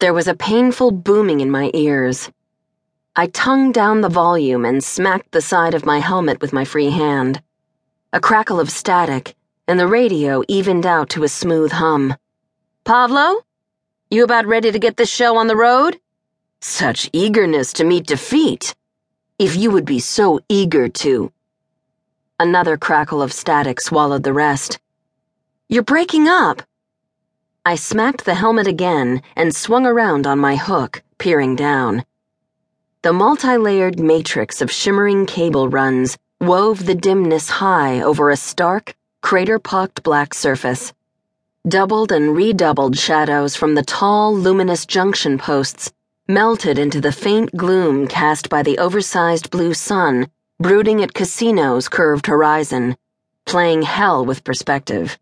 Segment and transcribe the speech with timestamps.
[0.00, 2.30] There was a painful booming in my ears.
[3.16, 6.90] I tongued down the volume and smacked the side of my helmet with my free
[6.90, 7.42] hand.
[8.12, 9.34] A crackle of static,
[9.66, 12.14] and the radio evened out to a smooth hum.
[12.84, 13.42] Pavlo?
[14.08, 15.98] You about ready to get this show on the road?
[16.60, 18.76] Such eagerness to meet defeat.
[19.40, 21.32] If you would be so eager to.
[22.38, 24.78] Another crackle of static swallowed the rest.
[25.68, 26.62] You're breaking up.
[27.68, 32.02] I smacked the helmet again and swung around on my hook, peering down.
[33.02, 38.96] The multi layered matrix of shimmering cable runs wove the dimness high over a stark,
[39.20, 40.94] crater pocked black surface.
[41.68, 45.92] Doubled and redoubled shadows from the tall, luminous junction posts
[46.26, 50.26] melted into the faint gloom cast by the oversized blue sun
[50.58, 52.96] brooding at Casino's curved horizon,
[53.44, 55.18] playing hell with perspective.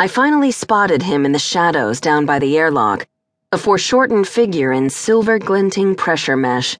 [0.00, 3.08] I finally spotted him in the shadows down by the airlock,
[3.50, 6.78] a foreshortened figure in silver glinting pressure mesh.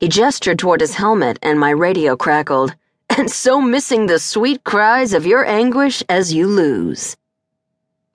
[0.00, 2.74] He gestured toward his helmet, and my radio crackled,
[3.16, 7.16] and so missing the sweet cries of your anguish as you lose.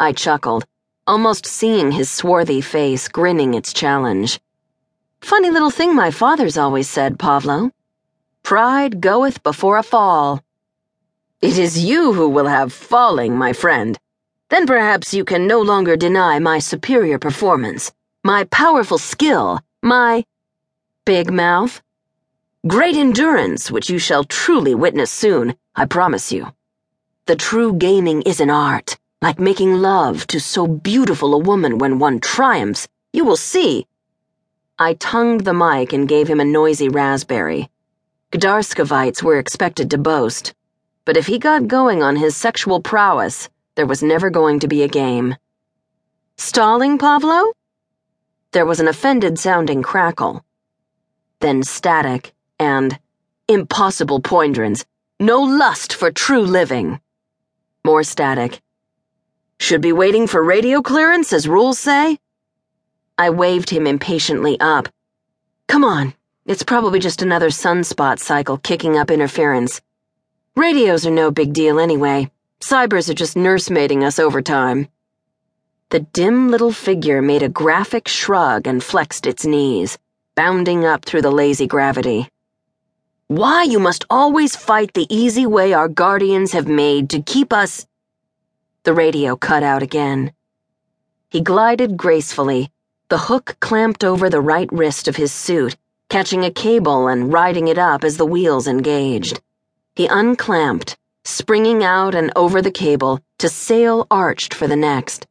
[0.02, 0.66] I chuckled,
[1.08, 4.42] almost seeing his swarthy face grinning its challenge.
[5.22, 7.72] Funny little thing my father's always said, Pavlo.
[8.44, 10.44] Pride goeth before a fall.
[11.42, 13.98] It is you who will have falling, my friend.
[14.50, 17.92] Then perhaps you can no longer deny my superior performance,
[18.23, 20.25] my powerful skill, my
[21.05, 21.81] big mouth,
[22.67, 26.52] great endurance, which you shall truly witness soon, I promise you.
[27.27, 32.00] The true gaming is an art, like making love to so beautiful a woman when
[32.00, 32.88] one triumphs.
[33.14, 33.86] You will see.
[34.80, 37.70] I tongued the mic and gave him a noisy raspberry.
[38.31, 40.55] Gdarskovites were expected to boast,
[41.05, 43.47] but if he got going on his sexual prowess,
[43.80, 45.38] there was never going to be a game.
[46.35, 47.53] Stalling, Pavlo?
[48.52, 50.44] There was an offended sounding crackle.
[51.39, 52.99] Then static and
[53.47, 54.83] impossible poindrons.
[55.17, 56.99] No lust for true living.
[57.86, 58.59] More static.
[59.61, 62.20] Should be waiting for radio clearance, as rules say?
[63.17, 64.89] I waved him impatiently up.
[65.70, 66.14] Come on,
[66.45, 69.80] it's probably just another sunspot cycle kicking up interference.
[70.58, 72.30] Radios are no big deal anyway.
[72.61, 74.89] Cybers are just nursemaiding us over time.
[75.92, 79.97] The dim little figure made a graphic shrug and flexed its knees,
[80.36, 82.27] bounding up through the lazy gravity.
[83.27, 87.87] Why you must always fight the easy way our guardians have made to keep us.
[88.83, 90.33] The radio cut out again.
[91.30, 92.71] He glided gracefully,
[93.08, 95.77] the hook clamped over the right wrist of his suit,
[96.09, 99.39] catching a cable and riding it up as the wheels engaged.
[99.95, 105.27] He unclamped springing out and over the cable to sail arched for the next.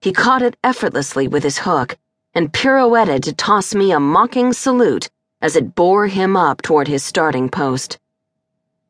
[0.00, 1.96] He caught it effortlessly with his hook
[2.34, 5.08] and pirouetted to toss me a mocking salute
[5.40, 7.98] as it bore him up toward his starting post.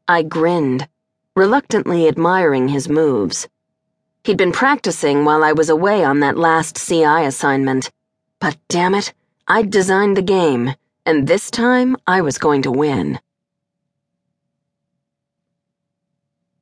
[0.09, 0.89] I grinned,
[1.35, 3.49] reluctantly admiring his moves.
[4.25, 7.91] He'd been practicing while I was away on that last CI assignment,
[8.41, 9.13] but damn it,
[9.47, 10.75] I'd designed the game,
[11.05, 13.21] and this time I was going to win.